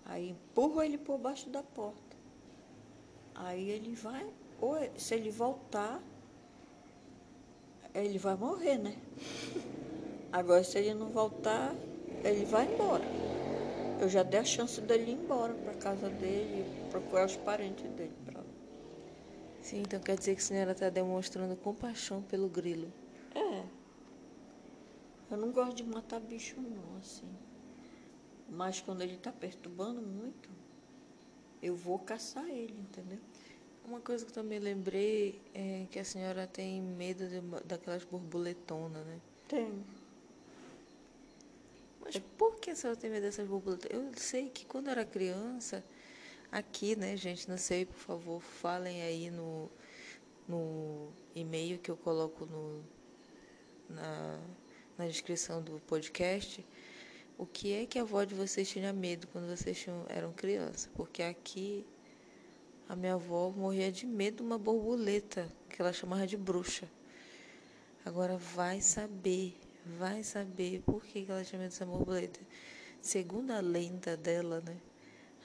aí 0.06 0.30
empurro 0.30 0.82
ele 0.82 0.98
por 0.98 1.18
baixo 1.18 1.50
da 1.50 1.62
porta. 1.62 2.18
Aí 3.36 3.70
ele 3.70 3.94
vai, 3.96 4.26
ou 4.60 4.76
se 4.98 5.16
ele 5.16 5.30
voltar, 5.30 6.02
ele 7.94 8.18
vai 8.18 8.36
morrer, 8.36 8.78
né? 8.78 8.96
Agora, 10.32 10.64
se 10.64 10.80
ele 10.80 10.96
não 10.96 11.10
voltar, 11.10 11.76
ele 12.24 12.46
vai 12.46 12.72
embora. 12.72 13.04
Eu 14.02 14.10
já 14.10 14.24
dei 14.24 14.40
a 14.40 14.44
chance 14.44 14.82
dele 14.82 15.12
ir 15.12 15.14
embora 15.14 15.54
para 15.54 15.74
casa 15.76 16.10
dele, 16.10 16.66
procurar 16.90 17.26
os 17.26 17.38
parentes 17.38 17.90
dele 17.92 18.14
para 18.26 18.40
lá. 18.40 18.46
Sim, 19.62 19.82
então 19.82 20.00
quer 20.00 20.18
dizer 20.18 20.36
que 20.36 20.42
a 20.42 20.46
senhora 20.46 20.72
está 20.72 20.90
demonstrando 20.90 21.56
compaixão 21.56 22.22
pelo 22.24 22.50
grilo. 22.50 22.92
É. 23.34 23.64
Eu 25.30 25.38
não 25.38 25.52
gosto 25.52 25.76
de 25.76 25.84
matar 25.84 26.20
bicho 26.20 26.60
não, 26.60 26.98
assim. 26.98 27.28
Mas 28.50 28.80
quando 28.82 29.02
ele 29.02 29.18
tá 29.18 29.32
perturbando 29.32 30.02
muito, 30.02 30.50
eu 31.62 31.76
vou 31.76 31.98
caçar 31.98 32.48
ele, 32.48 32.76
entendeu? 32.78 33.20
Uma 33.86 34.00
coisa 34.00 34.24
que 34.24 34.32
eu 34.32 34.36
também 34.36 34.60
lembrei 34.60 35.42
é 35.54 35.88
que 35.90 36.00
a 36.00 36.06
senhora 36.06 36.48
tem 36.48 36.82
medo 36.82 37.28
de 37.28 37.42
daquelas 37.66 38.04
borboletonas, 38.04 39.06
né? 39.06 39.20
Tenho. 39.48 39.84
Mas 42.02 42.18
por 42.38 42.56
que 42.60 42.72
a 42.72 42.76
senhora 42.76 43.00
tem 43.00 43.10
medo 43.10 43.24
dessas 43.24 43.48
borboletas? 43.48 43.90
Eu 43.92 44.12
sei 44.16 44.50
que 44.50 44.66
quando 44.66 44.88
eu 44.88 44.92
era 44.92 45.06
criança, 45.06 45.84
aqui, 46.52 46.96
né, 46.96 47.18
gente, 47.18 47.50
não 47.50 47.58
sei, 47.58 47.86
por 47.86 47.98
favor, 47.98 48.42
falem 48.42 49.02
aí 49.02 49.32
no, 49.32 49.70
no 50.48 51.10
e-mail 51.34 51.80
que 51.80 51.90
eu 51.90 51.98
coloco 51.98 52.46
no, 52.46 52.84
na, 53.90 54.40
na 54.98 55.08
descrição 55.08 55.62
do 55.62 55.80
podcast, 55.88 56.66
o 57.38 57.46
que 57.46 57.74
é 57.74 57.86
que 57.86 57.98
a 57.98 58.04
avó 58.04 58.24
de 58.24 58.36
vocês 58.36 58.70
tinha 58.70 58.94
medo 58.94 59.28
quando 59.28 59.48
vocês 59.48 59.80
tinham, 59.80 60.06
eram 60.08 60.32
crianças? 60.32 60.90
Porque 60.94 61.24
aqui 61.24 61.86
a 62.88 62.96
minha 62.96 63.16
avó 63.16 63.50
morria 63.50 63.92
de 63.92 64.06
medo 64.06 64.38
de 64.38 64.44
uma 64.44 64.58
borboleta, 64.58 65.50
que 65.70 65.82
ela 65.82 65.92
chamava 65.92 66.28
de 66.28 66.38
bruxa. 66.38 66.88
Agora 68.06 68.38
vai 68.38 68.82
saber, 68.82 69.58
vai 69.98 70.24
saber 70.24 70.82
por 70.82 71.04
que 71.04 71.26
ela 71.28 71.44
tinha 71.44 71.60
medo 71.60 71.72
dessa 71.72 71.86
borboleta. 71.86 72.40
Segundo 73.02 73.52
a 73.52 73.60
lenda 73.60 74.16
dela, 74.16 74.62
né? 74.62 74.78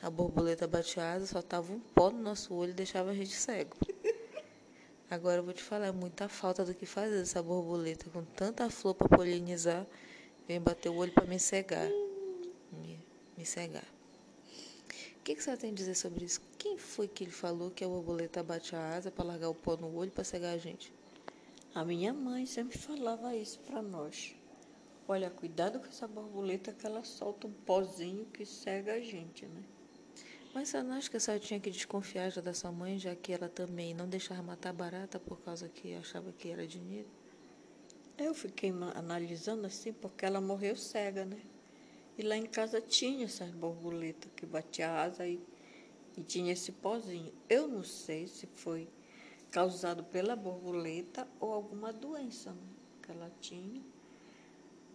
A 0.03 0.11
borboleta 0.11 0.67
batia 0.67 1.13
asa, 1.13 1.27
soltava 1.27 1.73
um 1.73 1.81
pó 1.81 2.11
no 2.11 2.21
nosso 2.21 2.55
olho 2.55 2.71
e 2.71 2.75
deixava 2.75 3.11
a 3.11 3.15
gente 3.15 3.35
cego. 3.35 3.77
Agora 5.11 5.39
eu 5.39 5.43
vou 5.43 5.55
te 5.55 5.63
falar, 5.63 5.87
é 5.87 5.93
muita 5.93 6.29
falta 6.29 6.67
do 6.67 6.75
que 6.75 6.85
fazer 6.85 7.23
essa 7.23 7.43
borboleta 7.43 8.11
com 8.11 8.23
tanta 8.23 8.69
flor 8.69 8.95
para 8.95 9.09
polinizar, 9.09 9.87
vem 10.47 10.61
bater 10.61 10.91
o 10.91 10.97
olho 10.97 11.13
para 11.13 11.25
me 11.25 11.41
cegar. 11.41 11.89
Me, 12.71 13.01
me 13.35 13.47
cegar. 13.47 13.87
O 15.17 15.23
que, 15.25 15.35
que 15.35 15.43
você 15.43 15.57
tem 15.57 15.71
a 15.71 15.75
dizer 15.75 15.95
sobre 15.95 16.27
isso? 16.27 16.43
Quem 16.59 16.77
foi 16.77 17.09
que 17.09 17.25
ele 17.25 17.31
falou 17.31 17.71
que 17.71 17.83
a 17.83 17.89
borboleta 17.89 18.43
bate 18.43 18.77
a 18.77 18.97
asa 18.97 19.11
para 19.11 19.25
largar 19.25 19.49
o 19.49 19.55
pó 19.55 19.79
no 19.79 19.95
olho 19.97 20.11
para 20.11 20.25
cegar 20.25 20.55
a 20.55 20.59
gente? 20.59 20.93
A 21.75 21.87
minha 21.87 22.13
mãe 22.13 22.45
sempre 22.45 22.77
falava 22.77 23.35
isso 23.35 23.61
para 23.61 23.81
nós. 23.81 24.35
Olha, 25.07 25.31
cuidado 25.31 25.81
com 25.81 25.87
essa 25.87 26.07
borboleta 26.07 26.71
que 26.75 26.85
ela 26.85 27.03
solta 27.03 27.47
um 27.47 27.53
pozinho 27.53 28.27
que 28.27 28.45
cega 28.45 28.93
a 28.93 29.01
gente, 29.01 29.47
né? 29.47 29.63
Mas 30.59 30.71
você 30.71 30.83
não 30.83 30.97
acha 30.97 31.09
que 31.09 31.17
a 31.17 31.21
senhora 31.21 31.41
tinha 31.41 31.61
que 31.61 31.71
desconfiar 31.71 32.31
já 32.31 32.41
da 32.41 32.53
sua 32.53 32.73
mãe, 32.73 32.99
já 32.99 33.15
que 33.15 33.33
ela 33.33 33.49
também 33.49 33.95
não 33.95 34.09
deixava 34.09 34.43
matar 34.43 34.73
barata 34.73 35.17
por 35.21 35.41
causa 35.43 35.69
que 35.69 35.95
achava 35.95 36.33
que 36.33 36.49
era 36.49 36.67
dinheiro? 36.67 37.07
Eu 38.19 38.35
fiquei 38.35 38.73
analisando 38.97 39.69
assim, 39.69 39.93
porque 39.93 40.27
ela 40.27 40.41
morreu 40.41 40.75
cega, 40.75 41.25
né? 41.25 41.41
E 42.19 42.23
lá 42.23 42.37
em 42.37 42.45
casa 42.45 42.81
tinha 42.81 43.27
essas 43.27 43.53
borboletas 43.53 44.33
que 44.35 44.47
batia 44.47 44.91
asa 44.91 45.29
e, 45.29 45.41
e 46.17 46.25
tinha 46.25 46.53
esse 46.53 46.73
pozinho. 46.73 47.33
Eu 47.49 47.69
não 47.69 47.85
sei 47.85 48.27
se 48.27 48.49
foi 48.49 48.89
causado 49.53 50.03
pela 50.03 50.35
borboleta 50.35 51.29
ou 51.39 51.53
alguma 51.53 51.93
doença 51.93 52.51
né, 52.51 52.67
que 53.01 53.13
ela 53.13 53.31
tinha. 53.41 53.81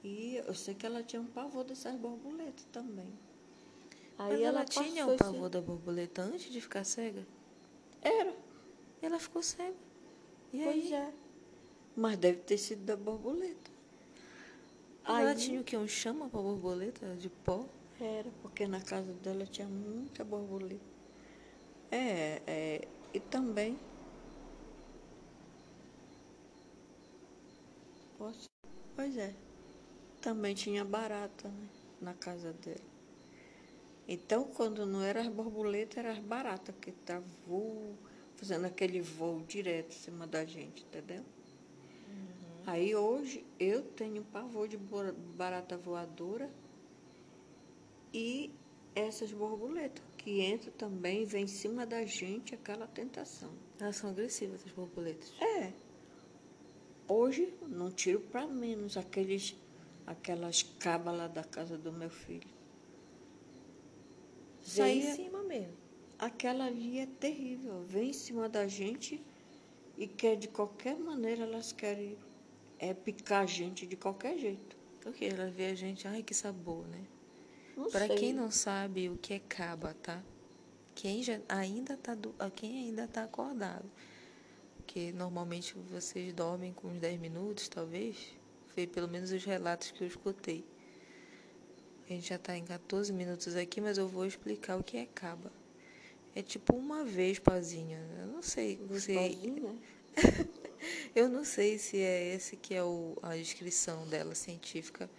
E 0.04 0.36
eu 0.46 0.54
sei 0.54 0.76
que 0.76 0.86
ela 0.86 1.02
tinha 1.02 1.22
um 1.22 1.28
pavor 1.28 1.64
dessas 1.64 1.96
borboletas 1.96 2.66
também. 2.70 3.08
Mas 4.18 4.40
ela, 4.40 4.64
tinha 4.66 5.08
o 5.08 5.18
pavor 5.18 5.50
da 5.50 5.60
borboleta 5.62 6.22
antes 6.22 6.52
de 6.52 6.62
ficar 6.62 6.84
cega? 6.84 7.26
Era, 8.02 8.34
ela 9.02 9.20
ficou 9.20 9.42
cega. 9.42 9.76
E 10.54 10.64
pois 10.64 10.86
aí? 10.86 10.94
é. 10.94 11.14
Mas 11.96 12.18
deve 12.18 12.40
ter 12.40 12.58
sido 12.58 12.84
da 12.86 12.96
borboleta. 12.96 13.72
Mas 15.04 15.20
ela 15.20 15.30
Aí- 15.32 15.36
tinha 15.38 15.62
o 15.62 15.64
quê? 15.64 15.76
Um 15.78 15.88
chama 15.88 16.30
pra 16.30 16.40
borboleta 16.42 17.16
de 17.16 17.30
pó? 17.30 17.66
Era, 18.00 18.30
porque 18.42 18.68
na 18.68 18.82
casa 18.82 19.14
dela 19.14 19.46
tinha 19.46 19.68
muita 19.68 20.24
borboleta. 20.24 20.82
É, 21.92 22.42
é, 22.48 22.88
e 23.14 23.20
também. 23.20 23.78
Posso? 28.18 28.50
Pois 28.96 29.18
é. 29.18 29.34
Também 30.22 30.56
tinha 30.56 30.86
barata, 30.86 31.50
né? 31.50 31.68
Na 32.02 32.14
casa 32.14 32.54
dela. 32.54 32.93
Então, 34.08 34.44
quando 34.44 34.86
não 34.86 35.02
era 35.02 35.22
as 35.22 35.28
borboletas, 35.28 35.98
eram 35.98 36.12
as 36.12 36.20
baratas 36.20 36.76
que 36.82 36.90
estavam 36.90 37.96
fazendo 38.36 38.66
aquele 38.66 39.02
voo 39.02 39.42
direto 39.48 39.96
em 39.96 40.00
cima 40.00 40.28
da 40.28 40.44
gente, 40.44 40.84
entendeu? 40.84 41.24
Aí 42.66 42.96
hoje 42.96 43.46
eu 43.60 43.84
tenho 43.84 44.24
pavor 44.24 44.68
de 44.68 44.78
barata 44.78 45.78
voadora 45.78 46.50
e 48.14 48.52
essas 48.96 49.32
borboletas 49.32 50.04
que 50.18 50.42
entram 50.42 50.72
também, 50.74 51.26
vem 51.26 51.44
em 51.44 51.48
cima 51.48 51.86
da 51.86 52.06
gente 52.06 52.56
aquela 52.56 52.88
tentação. 52.88 53.52
Elas 53.80 53.98
são 53.98 54.10
agressivas, 54.10 54.62
essas 54.62 54.72
borboletas. 54.72 55.34
É. 55.42 55.74
Hoje 57.08 57.54
não 57.68 57.92
tiro 57.92 58.22
para 58.22 58.48
menos 58.48 58.96
aqueles, 58.96 59.56
aquelas 60.08 60.64
cabas 60.64 61.18
lá 61.18 61.28
da 61.28 61.44
casa 61.44 61.78
do 61.78 61.92
meu 61.92 62.10
filho. 62.10 62.48
Sai 64.64 64.98
em 65.00 65.16
cima 65.16 65.44
mesmo. 65.44 65.74
Aquela 66.18 66.66
ali 66.66 67.00
é 67.00 67.06
terrível. 67.06 67.84
Vem 67.84 68.10
em 68.10 68.14
cima 68.14 68.48
da 68.48 68.68
gente 68.68 69.22
e 69.98 70.08
quer 70.08 70.36
de 70.38 70.48
qualquer 70.48 70.98
maneira 70.98 71.44
elas 71.44 71.72
querem 71.72 72.18
é, 72.80 72.94
picar 72.94 73.44
a 73.44 73.46
gente 73.46 73.86
de 73.86 73.96
qualquer 73.96 74.38
jeito. 74.38 74.76
Porque 75.02 75.26
ela 75.26 75.52
vê 75.52 75.66
a 75.68 75.76
gente, 75.76 76.08
ai 76.08 76.24
que 76.24 76.34
sabor, 76.34 76.88
né? 76.88 77.06
Para 77.92 78.08
quem 78.08 78.34
não 78.34 78.50
sabe 78.50 79.10
o 79.10 79.18
que 79.18 79.34
é 79.34 79.40
caba, 79.40 79.94
tá? 80.02 80.24
Quem 80.96 81.24
já 81.24 81.40
ainda 81.50 81.98
tá 81.98 82.16
do, 82.16 82.34
ah, 82.40 82.50
quem 82.50 82.86
ainda 82.86 83.08
tá 83.08 83.24
acordado. 83.24 83.90
Porque 84.78 85.12
normalmente 85.12 85.74
vocês 85.92 86.32
dormem 86.34 86.72
com 86.72 86.88
uns 86.88 87.00
10 87.00 87.20
minutos, 87.20 87.68
talvez. 87.68 88.16
Foi 88.70 88.88
pelo 88.88 89.08
menos 89.08 89.32
os 89.32 89.44
relatos 89.44 89.92
que 89.92 90.04
eu 90.04 90.08
escutei. 90.08 90.64
A 92.06 92.14
gente 92.14 92.28
já 92.28 92.38
tá 92.38 92.58
em 92.58 92.66
14 92.66 93.14
minutos 93.14 93.56
aqui, 93.56 93.80
mas 93.80 93.98
eu 93.98 94.08
vou 94.08 94.26
explicar 94.26 94.78
o 94.78 94.84
que 94.84 94.98
é 94.98 95.06
caba. 95.06 95.52
É 96.36 96.42
tipo 96.42 96.76
uma 96.76 97.06
vez, 97.06 97.40
pazinha. 97.40 98.00
Eu 98.20 98.28
não 98.28 98.42
sei 98.42 98.78
se 99.00 99.14
Sozinho, 99.14 99.64
né? 99.64 99.78
eu 101.16 101.30
não 101.30 101.46
sei 101.46 101.78
se 101.78 101.98
é 101.98 102.36
esse 102.36 102.58
que 102.58 102.74
é 102.74 102.84
o, 102.84 103.18
a 103.22 103.36
descrição 103.36 104.06
dela 104.08 104.36
científica, 104.36 105.10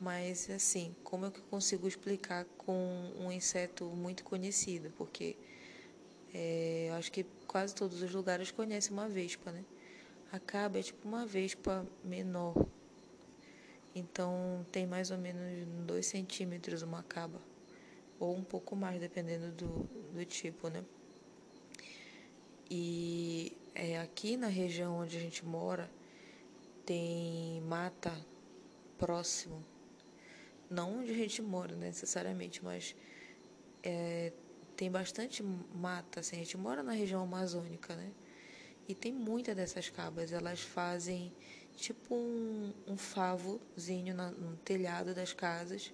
mas 0.00 0.48
assim, 0.50 0.94
como 1.04 1.26
é 1.26 1.30
que 1.30 1.38
eu 1.38 1.44
consigo 1.44 1.86
explicar 1.86 2.44
com 2.56 3.12
um 3.18 3.30
inseto 3.30 3.84
muito 3.84 4.24
conhecido? 4.24 4.90
Porque 4.96 5.36
é, 6.32 6.86
eu 6.88 6.94
acho 6.94 7.12
que 7.12 7.26
quase 7.46 7.74
todos 7.74 8.00
os 8.02 8.12
lugares 8.12 8.50
conhecem 8.50 8.92
uma 8.92 9.08
vespa, 9.08 9.52
né? 9.52 9.64
A 10.32 10.38
caba 10.38 10.78
é 10.78 10.82
tipo 10.82 11.06
uma 11.06 11.26
vespa 11.26 11.86
menor. 12.02 12.54
Então 13.94 14.64
tem 14.72 14.86
mais 14.86 15.10
ou 15.10 15.18
menos 15.18 15.66
2 15.86 16.06
centímetros 16.06 16.82
uma 16.82 17.02
caba, 17.02 17.40
ou 18.18 18.34
um 18.34 18.42
pouco 18.42 18.74
mais, 18.74 19.00
dependendo 19.00 19.52
do, 19.52 19.84
do 20.14 20.24
tipo, 20.24 20.68
né? 20.68 20.82
E 22.70 23.56
é, 23.74 24.00
aqui 24.00 24.36
na 24.36 24.46
região 24.46 24.98
onde 24.98 25.16
a 25.16 25.20
gente 25.20 25.44
mora 25.44 25.90
tem 26.86 27.60
mata 27.62 28.12
próximo, 28.96 29.62
não 30.70 31.00
onde 31.00 31.10
a 31.10 31.14
gente 31.14 31.42
mora 31.42 31.76
necessariamente, 31.76 32.64
mas 32.64 32.96
é, 33.82 34.32
tem 34.76 34.90
bastante 34.90 35.42
mata, 35.42 36.20
assim, 36.20 36.36
a 36.36 36.38
gente 36.38 36.56
mora 36.56 36.82
na 36.82 36.92
região 36.92 37.22
amazônica, 37.22 37.94
né? 37.94 38.10
E 38.88 38.94
tem 38.94 39.12
muitas 39.12 39.54
dessas 39.54 39.90
cabras, 39.90 40.32
elas 40.32 40.60
fazem 40.60 41.32
tipo 41.76 42.14
um, 42.14 42.72
um 42.86 42.96
favozinho 42.96 44.14
na, 44.14 44.30
no 44.30 44.56
telhado 44.58 45.14
das 45.14 45.32
casas 45.32 45.92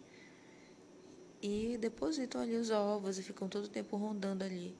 e 1.42 1.78
depositam 1.78 2.40
ali 2.40 2.56
os 2.56 2.70
ovos 2.70 3.18
e 3.18 3.23
ficam 3.23 3.49
todo 3.49 3.64
o 3.64 3.68
tempo 3.68 3.97
rondando 3.97 4.44
ali. 4.44 4.76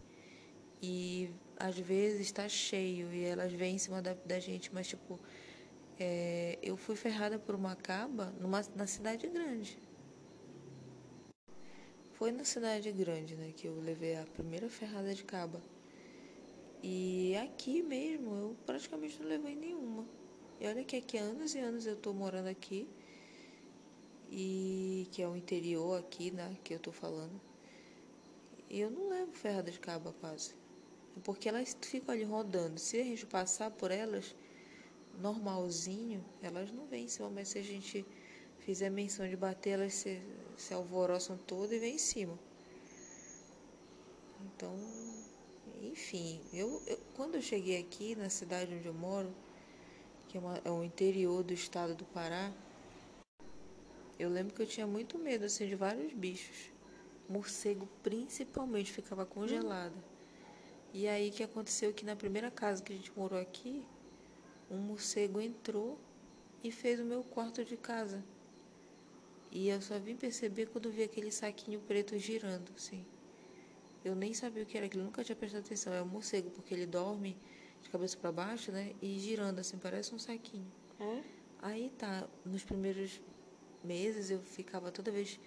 E 0.83 1.31
às 1.57 1.79
vezes 1.79 2.21
está 2.21 2.49
cheio 2.49 3.13
e 3.13 3.25
elas 3.25 3.53
vêm 3.53 3.77
em 3.77 3.79
cima 3.79 4.01
da, 4.01 4.15
da 4.15 4.39
gente, 4.39 4.73
mas 4.73 4.87
tipo, 4.89 5.19
é, 5.99 6.59
eu 6.63 6.77
fui 6.77 6.95
ferrada 6.95 7.39
por 7.39 7.55
uma 7.55 7.75
caba 7.75 8.33
numa, 8.41 8.63
na 8.75 8.87
cidade 8.87 9.27
grande. 9.29 9.79
Foi 12.13 12.33
na 12.33 12.45
cidade 12.45 12.91
grande, 12.91 13.37
né, 13.37 13.53
que 13.57 13.67
eu 13.67 13.81
levei 13.81 14.17
a 14.17 14.25
primeira 14.25 14.69
ferrada 14.69 15.15
de 15.15 15.25
caba. 15.25 15.61
E 16.83 17.37
aqui 17.37 17.83
mesmo 17.83 18.35
eu 18.35 18.57
praticamente 18.67 19.21
não 19.21 19.29
levei 19.29 19.55
nenhuma. 19.55 20.05
E 20.61 20.67
olha 20.67 20.85
que 20.85 20.97
aqui 20.97 21.17
há 21.17 21.23
anos 21.23 21.55
e 21.55 21.59
anos 21.59 21.87
eu 21.87 21.97
tô 21.97 22.13
morando 22.13 22.49
aqui. 22.49 22.89
E 24.31 25.07
que 25.13 25.23
é 25.23 25.29
o 25.29 25.37
interior 25.37 25.99
aqui, 25.99 26.31
né, 26.31 26.57
que 26.65 26.75
eu 26.75 26.79
tô 26.79 26.93
falando. 26.93 27.41
E 28.69 28.81
eu 28.81 28.91
não 28.91 29.09
levo 29.09 29.33
ferrada 29.33 29.71
de 29.71 29.79
caba 29.79 30.15
quase. 30.21 30.55
Porque 31.25 31.49
elas 31.49 31.77
ficam 31.81 32.15
ali 32.15 32.25
rodando. 32.25 32.79
Se 32.79 33.01
a 33.01 33.05
gente 33.05 33.25
passar 33.25 33.71
por 33.71 33.91
elas, 33.91 34.35
normalzinho, 35.21 36.25
elas 36.43 36.71
não 36.71 36.87
vêm 36.87 37.05
em 37.05 37.09
cima, 37.09 37.31
mas 37.31 37.49
se 37.49 37.59
a 37.59 37.63
gente 37.63 38.05
fizer 38.59 38.91
menção 38.91 39.29
de 39.29 39.37
bater, 39.37 39.71
elas 39.71 39.95
se, 39.95 40.21
se 40.57 40.75
alvoroçam 40.75 41.39
todas 41.47 41.73
e 41.73 41.79
vêm 41.79 41.95
em 41.95 41.99
cima. 41.99 42.39
Então, 44.45 44.77
enfim, 45.83 46.41
eu, 46.53 46.83
eu, 46.87 46.99
quando 47.15 47.37
eu 47.37 47.43
cheguei 47.43 47.81
aqui 47.81 48.15
na 48.15 48.29
cidade 48.29 48.75
onde 48.75 48.87
eu 48.87 48.95
moro, 48.95 49.33
que 50.29 50.37
é, 50.37 50.41
uma, 50.41 50.61
é 50.65 50.71
o 50.71 50.85
interior 50.85 51.43
do 51.43 51.53
estado 51.53 51.95
do 51.95 52.05
Pará, 52.05 52.53
eu 54.19 54.29
lembro 54.29 54.55
que 54.55 54.61
eu 54.61 54.67
tinha 54.67 54.87
muito 54.87 55.19
medo 55.19 55.47
assim 55.47 55.67
de 55.67 55.75
vários 55.75 56.13
bichos. 56.13 56.71
Morcego 57.29 57.89
principalmente 58.03 58.93
ficava 58.93 59.25
congelada. 59.25 59.95
E 60.93 61.07
aí 61.09 61.31
que 61.31 61.43
aconteceu 61.43 61.93
que 61.93 62.05
na 62.05 62.17
primeira 62.17 62.51
casa 62.51 62.83
que 62.83 62.93
a 62.93 62.97
gente 62.97 63.13
morou 63.17 63.39
aqui, 63.39 63.85
um 64.71 64.79
morcego 64.79 65.41
entrou 65.41 65.99
e 66.63 66.71
fez 66.71 67.01
o 67.01 67.05
meu 67.05 67.23
quarto 67.23 67.65
de 67.65 67.77
casa. 67.77 68.23
E 69.51 69.69
eu 69.69 69.81
só 69.81 69.99
vim 69.99 70.17
perceber 70.17 70.67
quando 70.67 70.91
vi 70.91 71.03
aquele 71.03 71.31
saquinho 71.31 71.81
preto 71.81 72.19
girando, 72.19 72.71
assim. 72.77 73.05
Eu 74.05 74.15
nem 74.15 74.35
sabia 74.35 74.63
o 74.63 74.67
que 74.67 74.77
era 74.77 74.87
aquilo, 74.87 75.05
nunca 75.05 75.25
tinha 75.25 75.37
prestado 75.37 75.65
atenção. 75.65 75.93
É 75.93 76.03
um 76.03 76.07
morcego, 76.07 76.51
porque 76.51 76.75
ele 76.75 76.87
dorme 76.87 77.37
de 77.83 77.91
cabeça 77.91 78.17
para 78.17 78.33
baixo, 78.33 78.73
né? 78.73 78.95
E 79.01 79.19
girando, 79.19 79.59
assim, 79.59 79.79
parece 79.79 80.15
um 80.15 80.19
saquinho. 80.19 80.71
É? 81.01 81.23
Aí 81.61 81.91
tá, 81.99 82.29
nos 82.45 82.65
primeiros 82.65 83.21
meses 83.83 84.31
eu 84.31 84.41
ficava 84.41 84.91
toda 84.91 85.11
vez 85.11 85.39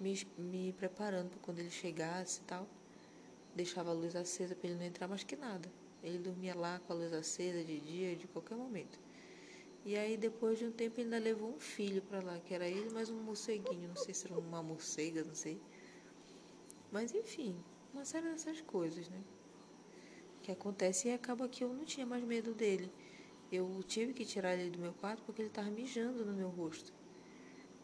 me, 0.00 0.18
me 0.36 0.72
preparando 0.74 1.30
para 1.30 1.38
quando 1.40 1.58
ele 1.58 1.70
chegasse 1.70 2.40
e 2.40 2.44
tal 2.44 2.66
deixava 3.58 3.90
a 3.90 3.92
luz 3.92 4.14
acesa 4.14 4.54
para 4.54 4.68
ele 4.68 4.78
não 4.78 4.86
entrar 4.86 5.08
mais 5.08 5.24
que 5.24 5.34
nada. 5.34 5.68
Ele 6.02 6.18
dormia 6.18 6.54
lá 6.54 6.80
com 6.86 6.92
a 6.92 6.96
luz 6.96 7.12
acesa 7.12 7.64
de 7.64 7.80
dia, 7.80 8.14
de 8.14 8.28
qualquer 8.28 8.56
momento. 8.56 8.98
E 9.84 9.96
aí 9.96 10.16
depois 10.16 10.58
de 10.58 10.66
um 10.66 10.70
tempo 10.70 11.00
ele 11.00 11.14
ainda 11.14 11.18
levou 11.18 11.50
um 11.50 11.58
filho 11.58 12.00
para 12.02 12.20
lá, 12.20 12.38
que 12.38 12.54
era 12.54 12.68
ele 12.68 12.90
mais 12.90 13.10
um 13.10 13.20
morceguinho, 13.20 13.88
não 13.88 13.96
sei 13.96 14.14
se 14.14 14.26
era 14.26 14.38
uma 14.38 14.62
morcega, 14.62 15.24
não 15.24 15.34
sei. 15.34 15.60
Mas 16.92 17.12
enfim, 17.12 17.56
uma 17.92 18.04
série 18.04 18.30
dessas 18.30 18.60
coisas, 18.60 19.08
né? 19.08 19.20
Que 20.48 20.52
acontece 20.52 21.08
e 21.08 21.12
acaba 21.12 21.46
que 21.46 21.62
eu 21.62 21.68
não 21.74 21.84
tinha 21.84 22.06
mais 22.06 22.24
medo 22.24 22.54
dele. 22.54 22.90
Eu 23.52 23.82
tive 23.86 24.14
que 24.14 24.24
tirar 24.24 24.54
ele 24.54 24.70
do 24.70 24.78
meu 24.78 24.94
quarto 24.94 25.22
porque 25.24 25.42
ele 25.42 25.50
estava 25.50 25.70
mijando 25.70 26.24
no 26.24 26.32
meu 26.32 26.48
rosto. 26.48 26.90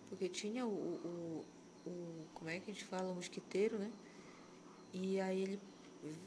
Porque 0.08 0.30
tinha 0.30 0.64
o, 0.64 0.70
o, 0.70 1.44
o, 1.86 2.24
como 2.32 2.48
é 2.48 2.58
que 2.58 2.70
a 2.70 2.72
gente 2.72 2.86
fala, 2.86 3.12
o 3.12 3.14
mosquiteiro, 3.16 3.78
né? 3.78 3.92
E 4.94 5.20
aí 5.20 5.42
ele 5.42 5.60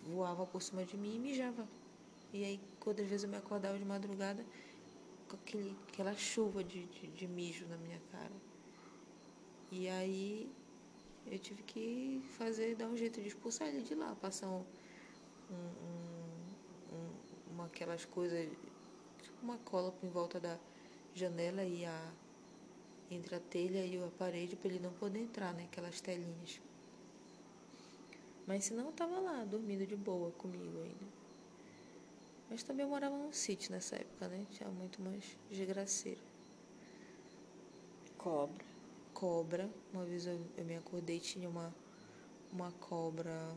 voava 0.04 0.46
por 0.46 0.62
cima 0.62 0.86
de 0.86 0.96
mim 0.96 1.16
e 1.16 1.20
mijava. 1.20 1.68
E 2.32 2.46
aí, 2.46 2.60
quando 2.80 3.00
às 3.00 3.08
vezes 3.08 3.24
eu 3.24 3.32
me 3.32 3.38
acordava 3.38 3.76
de 3.76 3.86
madrugada, 3.86 4.46
com 5.28 5.38
aquele, 5.38 5.76
aquela 5.92 6.14
chuva 6.14 6.64
de, 6.64 6.86
de, 6.86 7.08
de 7.08 7.28
mijo 7.28 7.66
na 7.66 7.78
minha 7.78 8.00
cara. 8.12 8.36
E 9.72 9.90
aí 9.90 10.48
eu 11.26 11.40
tive 11.40 11.64
que 11.64 12.22
fazer, 12.38 12.76
dar 12.76 12.86
um 12.86 12.96
jeito 12.96 13.20
de 13.20 13.28
expulsar 13.28 13.70
ele 13.70 13.82
de 13.82 13.96
lá, 13.96 14.16
passar 14.22 14.48
um, 14.50 14.64
um, 15.50 15.56
um, 15.56 16.07
uma, 17.58 17.66
aquelas 17.66 18.06
coisas, 18.06 18.48
tipo 19.22 19.42
uma 19.42 19.58
cola 19.58 19.94
em 20.04 20.10
volta 20.10 20.40
da 20.40 20.58
janela 21.14 21.64
e 21.64 21.84
a 21.84 22.14
entre 23.10 23.36
a 23.36 23.40
telha 23.40 23.86
e 23.86 23.98
a 24.04 24.08
parede 24.18 24.56
para 24.56 24.70
ele 24.70 24.80
não 24.80 24.92
poder 24.92 25.20
entrar, 25.20 25.54
né? 25.54 25.64
Aquelas 25.64 26.02
telinhas. 26.02 26.60
Mas 28.46 28.66
se 28.66 28.74
não, 28.74 28.92
tava 28.92 29.18
lá, 29.20 29.46
dormindo 29.46 29.86
de 29.88 29.96
boa 29.96 30.32
comigo 30.32 30.82
ainda. 30.82 31.18
Mas 32.50 32.64
também 32.64 32.86
eu 32.86 32.90
morava 32.90 33.18
num 33.18 33.32
sítio 33.32 33.72
nessa 33.72 33.96
época, 33.96 34.28
né? 34.28 34.46
Tinha 34.52 34.70
muito 34.70 35.02
mais 35.02 35.38
desgraceira. 35.50 36.20
Cobra. 38.18 38.66
Cobra. 39.14 39.70
Uma 39.94 40.04
vez 40.04 40.26
eu, 40.26 40.40
eu 40.58 40.66
me 40.66 40.76
acordei 40.76 41.18
e 41.18 41.22
tinha 41.22 41.50
uma, 41.50 41.74
uma 42.52 42.72
cobra 42.74 43.56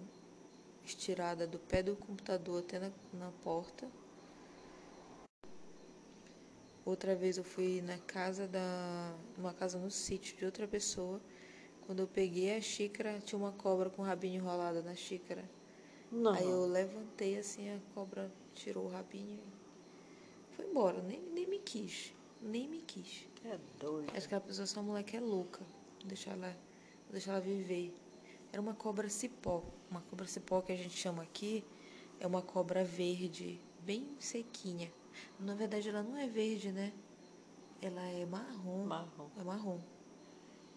estirada 0.85 1.47
do 1.47 1.59
pé 1.59 1.83
do 1.83 1.97
computador 1.97 2.61
até 2.61 2.79
na, 2.79 2.91
na 3.13 3.31
porta. 3.43 3.89
Outra 6.85 7.15
vez 7.15 7.37
eu 7.39 7.45
fui 7.45 7.83
na 7.83 7.99
casa 7.99 8.49
da. 8.49 9.15
numa 9.37 9.53
casa 9.53 9.79
no 9.79 9.91
sítio 9.91 10.37
de 10.37 10.45
outra 10.45 10.67
pessoa 10.67 11.21
quando 11.91 12.03
eu 12.03 12.07
peguei 12.07 12.57
a 12.57 12.61
xícara, 12.61 13.19
tinha 13.19 13.37
uma 13.37 13.51
cobra 13.51 13.91
com 13.91 14.03
o 14.03 14.05
rabinho 14.05 14.37
enrolado 14.37 14.81
na 14.81 14.95
xícara. 14.95 15.43
Não. 16.09 16.33
Aí 16.33 16.49
eu 16.49 16.65
levantei 16.65 17.37
assim, 17.37 17.69
a 17.69 17.81
cobra 17.93 18.31
tirou 18.55 18.85
o 18.85 18.89
rabinho 18.89 19.41
e 20.53 20.55
foi 20.55 20.67
embora. 20.67 21.03
Nem, 21.03 21.21
nem 21.21 21.49
me 21.49 21.59
quis. 21.59 22.15
Nem 22.41 22.69
me 22.69 22.79
quis. 22.79 23.27
É 23.45 23.59
doido. 23.81 24.13
Acho 24.17 24.29
que 24.29 24.35
a 24.37 24.41
pessoa, 24.41 24.63
essa 24.63 24.81
moleque 24.81 25.17
é 25.17 25.21
louca. 25.21 25.65
Vou 25.99 26.07
deixar 26.07 26.31
ela, 26.31 26.57
vou 27.07 27.11
deixar 27.11 27.33
ela 27.33 27.41
viver. 27.41 27.93
Era 28.53 28.61
uma 28.61 28.75
cobra 28.75 29.09
cipó. 29.09 29.63
Uma 29.91 30.01
cobra 30.03 30.27
cipó 30.27 30.61
que 30.61 30.73
a 30.73 30.77
gente 30.77 30.97
chama 30.97 31.23
aqui 31.23 31.65
é 32.19 32.27
uma 32.27 32.43
cobra 32.43 32.85
verde, 32.85 33.61
bem 33.81 34.07
sequinha. 34.19 34.91
Na 35.39 35.55
verdade, 35.55 35.89
ela 35.89 36.03
não 36.03 36.17
é 36.17 36.27
verde, 36.27 36.71
né? 36.73 36.93
Ela 37.81 38.03
é 38.03 38.27
marrom. 38.27 38.85
Marrom. 38.85 39.29
É 39.39 39.43
marrom. 39.43 39.81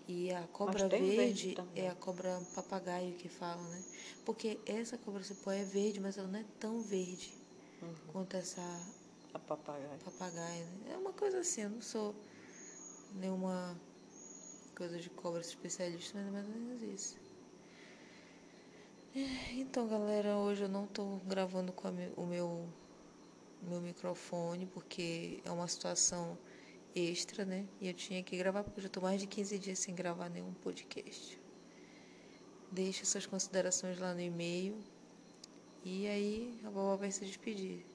E 0.07 0.31
a 0.31 0.43
cobra 0.47 0.87
verde, 0.89 1.55
verde 1.55 1.57
é 1.75 1.89
a 1.89 1.95
cobra 1.95 2.41
papagaio 2.53 3.13
que 3.15 3.29
fala, 3.29 3.61
né? 3.61 3.83
Porque 4.25 4.59
essa 4.65 4.97
cobra 4.97 5.23
cipó 5.23 5.51
é 5.51 5.63
verde, 5.63 5.99
mas 5.99 6.17
ela 6.17 6.27
não 6.27 6.39
é 6.39 6.45
tão 6.59 6.81
verde 6.81 7.33
Uhum. 7.81 7.93
quanto 8.13 8.35
essa 8.37 8.61
A 9.33 9.39
papagaio. 9.39 9.99
papagaio. 10.03 10.65
Né? 10.65 10.93
É 10.93 10.97
uma 10.97 11.11
coisa 11.13 11.39
assim, 11.39 11.61
eu 11.61 11.69
não 11.69 11.81
sou 11.81 12.15
nenhuma 13.15 13.77
coisa 14.75 14.97
de 14.99 15.09
cobra 15.09 15.41
especialista, 15.41 16.17
mas 16.17 16.27
é 16.27 16.31
mais 16.31 16.45
ou 16.47 16.53
menos 16.53 16.81
isso. 16.81 17.22
É, 19.15 19.53
Então, 19.53 19.87
galera, 19.87 20.37
hoje 20.37 20.63
eu 20.63 20.69
não 20.69 20.87
tô 20.87 21.17
gravando 21.27 21.71
com 21.71 21.87
o 22.17 22.25
meu, 22.25 22.67
meu 23.61 23.79
microfone, 23.79 24.65
porque 24.65 25.39
é 25.45 25.51
uma 25.51 25.67
situação 25.67 26.35
extra, 26.95 27.45
né? 27.45 27.67
E 27.79 27.87
eu 27.87 27.93
tinha 27.93 28.23
que 28.23 28.35
gravar, 28.35 28.63
porque 28.63 28.79
eu 28.79 28.83
já 28.83 28.89
tô 28.89 29.01
mais 29.01 29.21
de 29.21 29.27
15 29.27 29.59
dias 29.59 29.77
sem 29.79 29.93
gravar 29.93 30.29
nenhum 30.29 30.51
podcast. 30.55 31.39
Deixe 32.71 33.05
suas 33.05 33.27
considerações 33.27 33.99
lá 33.99 34.15
no 34.15 34.21
e-mail. 34.21 34.75
E 35.85 36.07
aí 36.07 36.59
a 36.63 36.69
vovó 36.71 36.95
vai 36.95 37.11
se 37.11 37.23
despedir. 37.23 37.85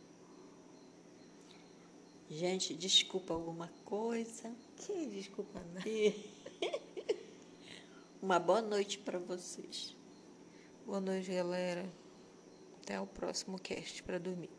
Gente, 2.31 2.75
desculpa 2.75 3.35
alguma 3.35 3.69
coisa. 3.85 4.55
Que 4.77 5.07
desculpa, 5.07 5.59
né? 5.75 5.83
E 5.85 6.15
uma 8.23 8.39
boa 8.39 8.63
noite 8.63 8.99
para 8.99 9.19
vocês. 9.19 9.98
Boa 10.89 11.03
noite, 11.03 11.31
galera. 11.31 11.85
Até 12.83 12.99
o 12.99 13.07
próximo 13.07 13.59
cast 13.59 14.03
para 14.05 14.19
dormir. 14.19 14.58